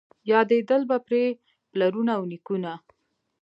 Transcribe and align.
یادېدل 0.31 0.81
به 0.89 0.97
پرې 1.07 1.23
پلرونه 1.71 2.11
او 2.17 2.23
نیکونه 2.31 2.73